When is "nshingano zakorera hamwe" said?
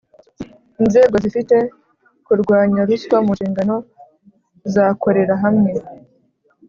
3.35-5.71